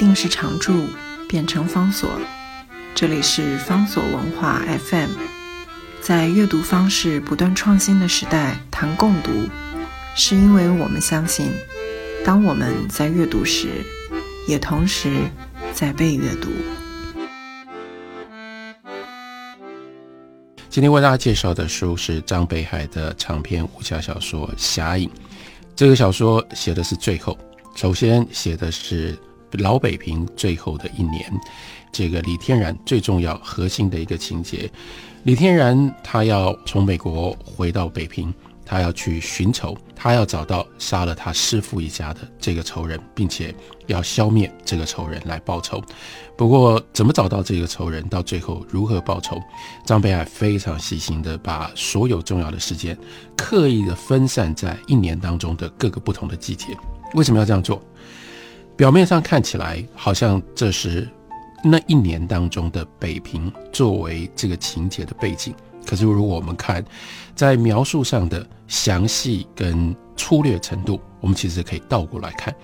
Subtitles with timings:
[0.00, 0.86] 定是常驻，
[1.28, 2.08] 变成方所。
[2.94, 5.10] 这里是方所文化 FM，
[6.00, 9.30] 在阅读方式不断创新的时代，谈共读，
[10.16, 11.52] 是因为我们相信，
[12.24, 13.68] 当我们在阅读时，
[14.48, 15.28] 也同时
[15.74, 16.48] 在被阅读。
[20.70, 25.06] 今天为大家介绍的书是张北海的长篇武侠小说《侠影》。
[25.76, 27.36] 这个小说写的是最后，
[27.76, 29.14] 首先写的是
[29.52, 31.32] 老北平最后的一年。
[31.92, 34.70] 这个李天然最重要核心的一个情节，
[35.24, 38.32] 李天然他要从美国回到北平。
[38.62, 43.52] 他要去寻仇，他要找到杀了他师父一家的这个仇人，并且
[43.88, 45.82] 要消灭这个仇人来报仇。
[46.36, 49.42] 不过，怎么找到这个仇人，到最后如何报仇，
[49.84, 52.96] 张北海非常细心的把所有重要的事件
[53.36, 56.66] 刻意的分散在一年当中的各个不同的季节。
[57.14, 57.82] 为什么要这样做？
[58.80, 61.06] 表面上看起来好像这是
[61.62, 65.54] 那一年当中的北平作为这个情节的背景。
[65.84, 66.82] 可是，如果我们看
[67.34, 72.56] 在描述上的详细跟粗略程度，我们其实可以倒过来看，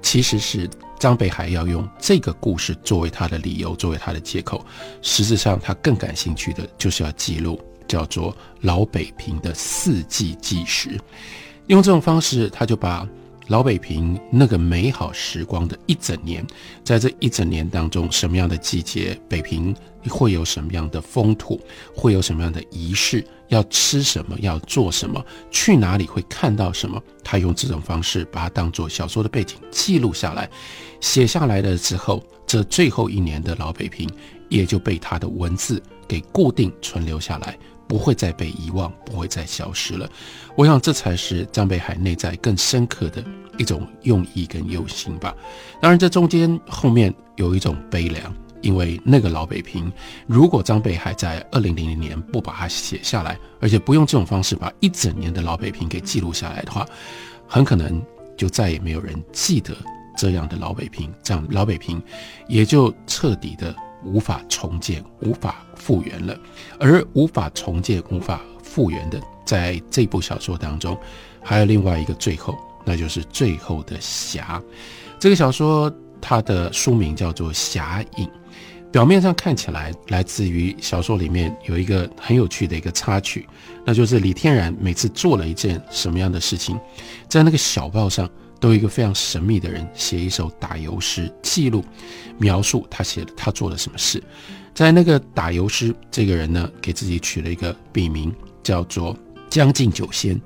[0.00, 4.64] 其实是张北海要用这个故事作为他的理由，作为他的借口。
[5.02, 10.96] 实质上，他更感兴趣的就是要记录叫做老北平的四季纪实。
[11.66, 13.04] 用这种方式，他就把。
[13.48, 16.44] 老北平那个美好时光的一整年，
[16.82, 19.74] 在这一整年当中，什么样的季节，北平
[20.08, 21.60] 会有什么样的风土，
[21.94, 27.00] 会有什么样的仪式，要吃什么，要做什么，去哪里会看到什么？
[27.22, 30.50] 他用这种方式把它当做小说的背景记录下来，
[31.00, 34.10] 写下来了之后，这最后一年的老北平
[34.48, 37.56] 也就被他的文字给固定存留下来。
[37.88, 40.08] 不会再被遗忘，不会再消失了。
[40.56, 43.24] 我想，这才是张北海内在更深刻的
[43.58, 45.34] 一种用意跟忧心吧。
[45.80, 49.92] 当然，这中间后面有一种悲凉，因为那个老北平，
[50.26, 56.86] 如果张北海在二零零零年不把它写下来，而且不用这种方式把一整年的老北平给记录下来的话，
[57.46, 58.02] 很可能
[58.36, 59.76] 就再也没有人记得
[60.16, 62.02] 这样的老北平，这样老北平
[62.48, 63.74] 也就彻底的。
[64.06, 66.38] 无法重建、无法复原了，
[66.78, 70.96] 而无法重建、无法复原的，在这部小说当中，
[71.42, 74.62] 还有另外一个最后，那就是最后的侠。
[75.18, 78.26] 这个小说它的书名叫做《侠影》，
[78.90, 83.48] 表面上看起来来自于小说里面有一个很有趣的一个插曲，
[83.84, 86.78] 那就是李天然每次做了一件什么样的事情，
[87.28, 88.28] 在那个小报上。
[88.60, 91.84] 都有一个非常神秘的人写一首打油诗，记录、
[92.38, 94.22] 描述他写他做了什么事。
[94.74, 99.16] 在那个打油诗，这个人呢，给自己取了一个笔名，叫做
[99.48, 100.40] 将进酒仙。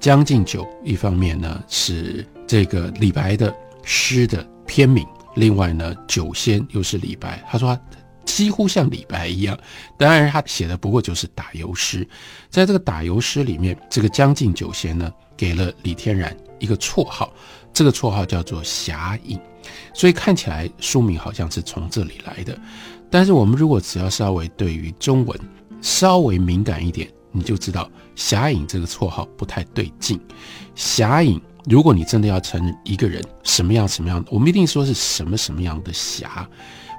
[0.00, 5.06] 将进酒，一方面呢是这个李白的诗的篇名，
[5.36, 7.40] 另外呢酒仙又是李白。
[7.48, 7.80] 他说他
[8.24, 9.56] 几乎像李白一样，
[9.96, 12.04] 当然他写的不过就是打油诗。
[12.50, 16.36] 在这个打油诗里面，这个将进酒仙呢，给了李天然。
[16.58, 17.32] 一个绰号，
[17.72, 19.36] 这个绰号叫做侠影，
[19.92, 22.56] 所以看起来书名好像是从这里来的。
[23.10, 25.40] 但是我们如果只要稍微对于中文
[25.80, 30.20] 稍微敏感一点，你就知道侠影这个绰号不太对劲。
[30.76, 36.48] 侠影，如果你真的要称一个人什么样什么样，我们一定说是什么什么样的侠，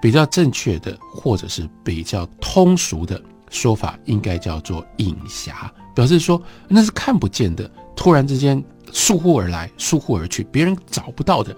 [0.00, 8.64] 比较正确的或者是比较通俗的说法，应该叫做影侠，表示说那是看不见的，突然之间。
[8.90, 11.54] 疏忽而来，疏忽而去，别人找不到的，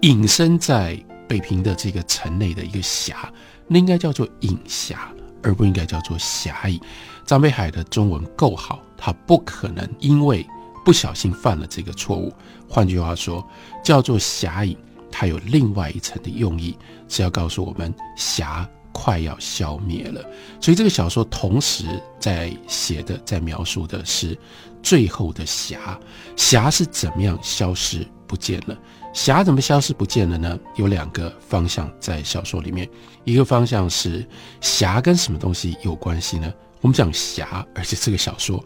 [0.00, 3.30] 隐身在北平的这个城内的一个侠，
[3.68, 5.12] 那应该叫做隐侠，
[5.42, 6.80] 而不应该叫做侠影。
[7.26, 10.46] 张北海的中文够好，他不可能因为
[10.86, 12.32] 不小心犯了这个错误。
[12.66, 13.46] 换句话说，
[13.84, 14.74] 叫做侠影，
[15.12, 16.74] 它有另外一层的用意，
[17.08, 20.24] 是要告诉我们侠快要消灭了。
[20.62, 21.84] 所以这个小说同时
[22.18, 24.34] 在写的，在描述的是。
[24.82, 25.98] 最后的侠，
[26.36, 28.78] 侠是怎么样消失不见了？
[29.12, 30.58] 侠怎么消失不见了呢？
[30.76, 32.88] 有两个方向在小说里面，
[33.24, 34.24] 一个方向是
[34.60, 36.52] 侠跟什么东西有关系呢？
[36.80, 38.64] 我们讲侠，而且这个小说，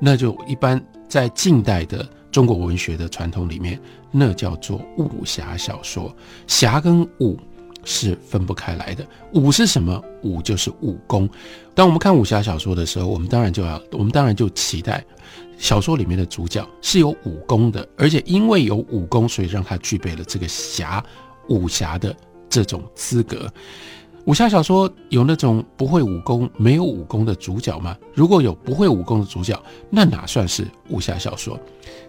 [0.00, 3.78] 那就一般在近代的中国文学的传统里面，
[4.10, 6.14] 那叫做武侠小说。
[6.46, 7.38] 侠跟武
[7.84, 9.06] 是分不开来的。
[9.32, 10.02] 武是什么？
[10.22, 11.28] 武就是武功。
[11.74, 15.04] 当我们看武侠小说的时候，我们当然就要，我们当然就期待。
[15.58, 21.04] 小说里面的主角是有武功的，而且因为有武功，所以让他具备了这个侠
[21.48, 22.14] 武侠的
[22.48, 23.48] 这种资格。
[24.24, 27.96] 武侠小说有那种不会武功、没有武功的主角吗？
[28.14, 31.58] 如果有不会武功的主角，那哪算是武侠小说？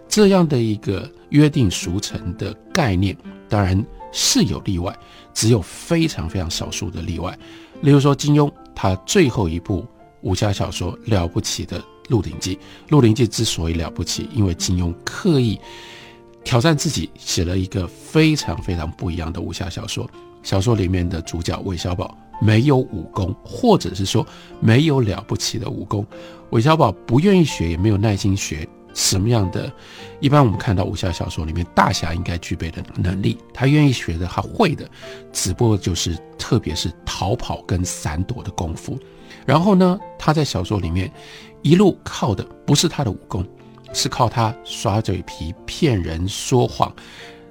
[0.08, 3.16] 这样的一个约定俗成的概念。
[3.48, 4.96] 当然是有例外，
[5.34, 7.36] 只有非常非常少数的例外。
[7.82, 9.86] 例如说金庸，他最后一部
[10.22, 11.78] 武侠小说了不起的
[12.08, 12.56] 《鹿鼎记》，
[12.88, 15.58] 《鹿鼎记》之所以了不起，因为金庸刻意
[16.42, 20.08] 挑战自己，写了一个非常非常不一样的武侠小说。
[20.42, 24.26] 小说里面的主角韦小宝没有武功，或者是说
[24.60, 26.06] 没有了不起的武功。
[26.50, 28.68] 韦小宝不愿意学，也没有耐心学。
[28.94, 29.70] 什么样的？
[30.20, 34.88] 一般我们看到武侠小说里面大侠应该具备的能力，他愿意学的，他会的，
[35.32, 38.98] 只不过就是特别是逃跑跟闪躲的功夫。
[39.44, 41.12] 然后呢，他在小说里面
[41.60, 43.44] 一路靠的不是他的武功，
[43.92, 46.90] 是靠他耍嘴皮、骗人、说谎，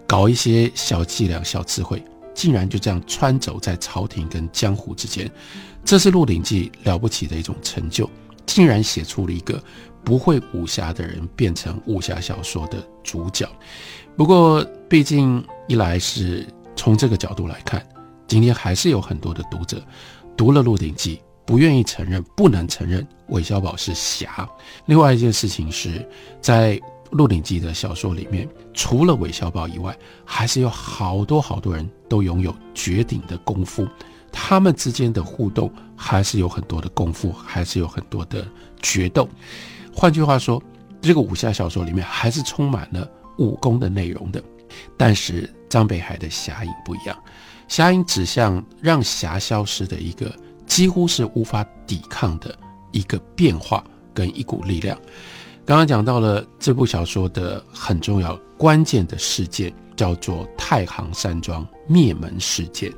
[0.07, 2.01] 搞一些小伎俩、小智慧，
[2.33, 5.29] 竟然就这样穿走在朝廷跟江湖之间。
[5.85, 8.09] 这是《鹿鼎记》了不起的一种成就，
[8.45, 9.61] 竟然写出了一个。
[10.03, 13.47] 不会武侠的人变成武侠小说的主角，
[14.17, 16.45] 不过毕竟一来是
[16.75, 17.85] 从这个角度来看，
[18.27, 19.81] 今天还是有很多的读者
[20.35, 24.47] 读了《鹿鼎记》，不愿意承认、不能承认韦小宝是侠。
[24.85, 26.07] 另外一件事情是
[26.41, 26.75] 在
[27.11, 33.88] 《鹿鼎记》的小说里面，除了韦小宝以外，还是有好多好多人都拥有绝顶的功夫，
[34.31, 38.45] 他们之间的互动还是有很多的功夫，还是有很多的
[38.81, 39.29] 决斗。
[39.95, 40.61] 换句话说，
[41.01, 44.43] 这个武侠小说里面还是充满了武功的内容的。
[44.97, 47.15] 但是张北海的侠影不一样，
[47.67, 50.35] 侠影指向让侠消失的一个
[50.65, 52.57] 几乎是无法抵抗的
[52.91, 53.83] 一个变化
[54.15, 54.97] 跟一股力量。
[55.63, 62.91] 刚刚讲到了这部小说的很重要关键的事件，叫做太行山庄灭门事件。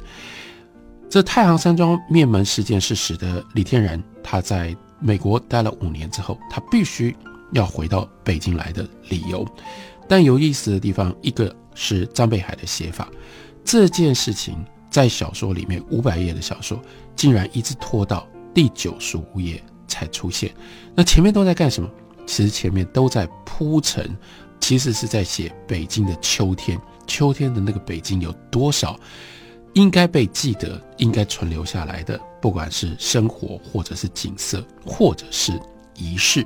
[1.09, 4.75] 这太行山庄灭门事件是使得李天然他在。
[5.05, 7.15] 美国待了五年之后，他必须
[7.51, 9.47] 要回到北京来的理由。
[10.09, 13.07] 但有意思的地方，一个是张北海的写法，
[13.63, 16.81] 这件事情在小说里面五百页的小说，
[17.15, 20.51] 竟然一直拖到第九十五页才出现。
[20.95, 21.87] 那前面都在干什么？
[22.25, 24.17] 其实前面都在铺陈，
[24.59, 26.79] 其实是在写北京的秋天。
[27.05, 28.99] 秋天的那个北京有多少？
[29.75, 35.51] 应该被记得、应该存留下来的，不管是生活，或者是景色，或者是
[35.95, 36.45] 仪式。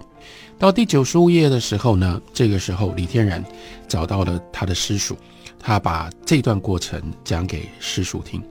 [0.57, 3.43] 到第九十五页的时候呢，这个时候李天然
[3.87, 5.15] 找到了他的师叔，
[5.59, 8.43] 他把这段过程讲给师叔听。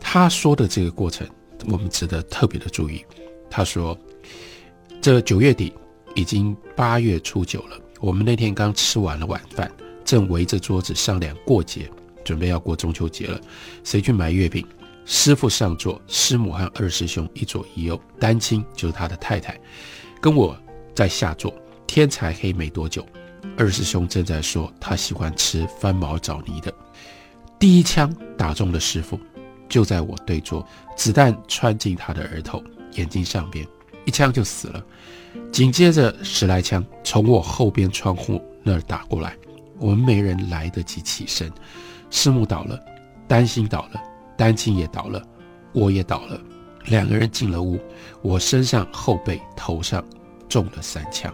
[0.00, 1.26] 他说的这个过程，
[1.68, 3.04] 我们值得特别的注意。
[3.48, 3.96] 他说
[5.00, 5.72] ：“这九月底
[6.16, 9.70] 已经八月初九了，我们那天刚吃完了晚饭，
[10.04, 11.88] 正围着桌子商量过节。”
[12.28, 13.40] 准备要过中秋节了，
[13.82, 14.62] 谁去买月饼？
[15.06, 19.58] 师傅上座，师母和二师兄一左一右，单亲就是他的太太，
[20.20, 20.54] 跟我
[20.94, 21.50] 在下座。
[21.86, 23.02] 天才黑没多久，
[23.56, 26.70] 二师兄正在说他喜欢吃翻毛枣泥的。
[27.58, 29.18] 第一枪打中了师傅，
[29.70, 30.62] 就在我对桌，
[30.94, 33.66] 子弹穿进他的额头、眼睛上边，
[34.04, 34.84] 一枪就死了。
[35.50, 39.34] 紧接着十来枪从我后边窗户那儿打过来，
[39.78, 41.50] 我们没人来得及起身。
[42.10, 42.78] 师母倒了，
[43.26, 44.02] 丹心倒了，
[44.36, 45.22] 丹青也倒了，
[45.72, 46.40] 我也倒了。
[46.86, 47.78] 两个人进了屋，
[48.22, 50.02] 我身上、后背、头上
[50.48, 51.32] 中了三枪。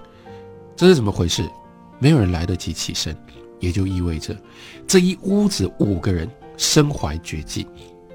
[0.75, 1.49] 这是怎么回事？
[2.01, 3.17] 没有人来得及起身，
[3.61, 4.37] 也就意味着
[4.87, 7.65] 这一屋子五个人身怀绝技，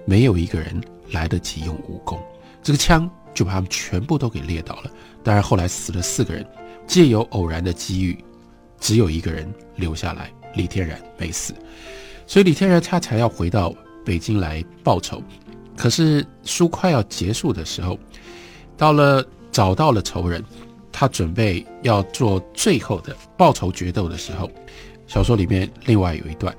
[0.05, 0.79] 没有一个人
[1.11, 2.19] 来得及用武功，
[2.61, 4.91] 这个枪就把他们全部都给猎倒了。
[5.23, 6.45] 当然后来死了四个人，
[6.85, 8.17] 借由偶然的机遇，
[8.79, 11.53] 只有一个人留下来，李天然没死。
[12.29, 13.73] 所以李天然他才要回到
[14.05, 15.19] 北京来报仇，
[15.75, 17.97] 可是书快要结束的时候，
[18.77, 20.45] 到了找到了仇人，
[20.91, 24.47] 他准备要做最后的报仇决斗的时候，
[25.07, 26.55] 小说里面另外有一段，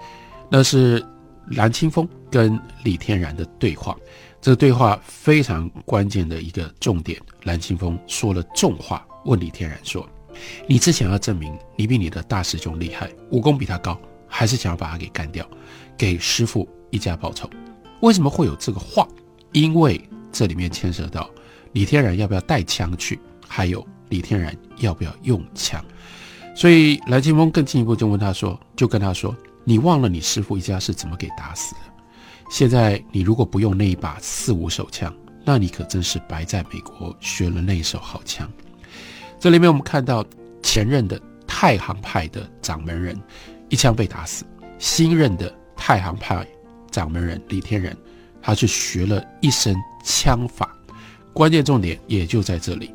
[0.51, 1.01] 那是
[1.53, 3.97] 蓝青峰跟李天然的对话。
[4.41, 10.05] 这个对话非常关键的一个重点，蓝青峰说了重话，问李天然说
[10.67, 13.97] ：“你之前要证明你比你的大师兄厉害，武功比他高。”
[14.31, 15.47] 还是想要把他给干掉，
[15.99, 17.51] 给师傅一家报仇。
[18.01, 19.07] 为什么会有这个话？
[19.53, 20.01] 因为
[20.33, 21.29] 这里面牵涉到
[21.73, 25.85] 李天然要不要带枪去，还有李天然要不要用枪。
[26.55, 31.81] 所以蓝清风更进一步就问他说：“就跟他说，你忘了你师傅一家是怎么给打死的？
[32.51, 38.51] 现在你如果不用那一把四五手枪，那你可真是白在美国学了那一手好枪。”
[39.39, 40.25] 这里面我们看到
[40.63, 43.21] 前任的太行派的掌门人。
[43.71, 44.45] 一枪被打死。
[44.79, 46.47] 新任的太行派
[46.91, 47.97] 掌门人李天然，
[48.43, 49.75] 他去学了一身
[50.05, 50.77] 枪法。
[51.33, 52.93] 关键重点也就在这里。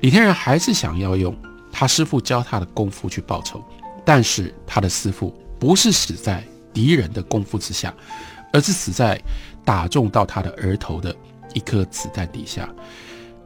[0.00, 1.36] 李天然还是想要用
[1.72, 3.64] 他师傅教他的功夫去报仇，
[4.04, 7.92] 但是他的师傅不是死在敌人的功夫之下，
[8.52, 9.20] 而是死在
[9.64, 11.14] 打中到他的额头的
[11.54, 12.68] 一颗子弹底下。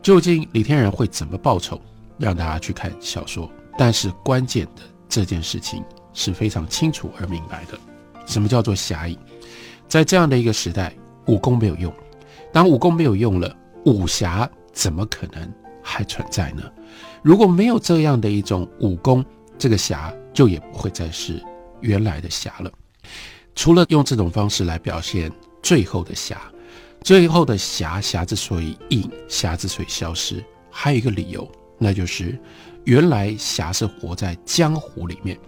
[0.02, 1.80] 究竟李天然会怎么报仇？
[2.18, 3.50] 让大家去看小说。
[3.78, 5.82] 但是关键的这件事情
[6.14, 7.78] 是非常清楚而明白的。
[8.26, 9.19] 什么叫做侠义？
[9.88, 10.95] 在这样的一个时代，
[11.26, 11.92] 武功没有用。
[12.52, 13.54] 当武功没有用了，
[13.85, 15.52] 武侠怎么可能
[15.83, 16.62] 还存在呢？
[17.23, 19.25] 如果没有这样的一种武功，
[19.59, 21.42] 这个侠就也不会再是
[21.81, 22.71] 原来的侠了。
[23.54, 25.31] 除了用这种方式来表现
[25.62, 26.40] 最后的侠，
[27.02, 32.38] 最后的侠侠之所以隐，侠之所以消失，还有一个理由，那就是
[32.85, 35.38] 原来侠是活在江湖里面，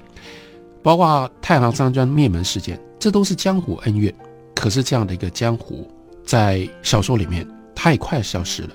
[0.85, 4.15] 包括太行山庄灭门事件，这都是江湖恩怨。
[4.55, 5.91] 可是这样的一个江湖，
[6.27, 8.71] 在小说里面太快消失了。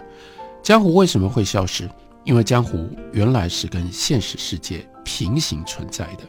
[0.63, 1.87] 江湖为什么会消失？
[2.23, 6.23] 因为江湖原来是跟现实世界平行存在的，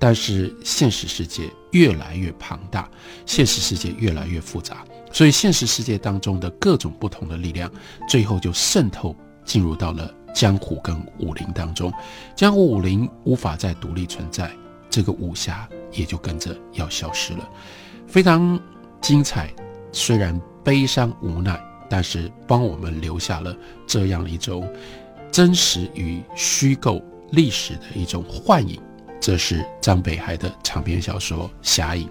[0.00, 2.90] 但是现实世界越来越庞大，
[3.24, 7.70] 现实世界越来越复杂，所以现实世界当中的各种不同的力量，
[8.08, 11.92] 最后就渗透进入到了江湖跟武林当中。
[12.36, 14.50] 江湖武林无法再独立存在，
[14.90, 17.48] 这个武侠也就跟着要消失了。
[18.06, 18.60] 非常
[19.00, 19.54] 精彩，
[19.92, 23.56] 虽然悲伤无奈，但是帮我们留下了
[23.86, 24.68] 这样一种。
[25.32, 28.82] 真实与虚构历史的一种幻影，
[29.20, 32.08] 这是张北海的长篇小说《侠影》。